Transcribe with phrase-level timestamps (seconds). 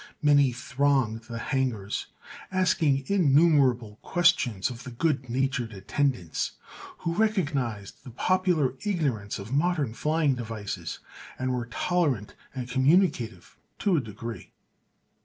[0.23, 2.07] Many thronged the hangars,
[2.51, 6.53] asking innumerable questions of the good natured attendants,
[6.97, 10.97] who recognized the popular ignorance of modern flying devices
[11.37, 14.53] and were tolerant and communicative to a degree.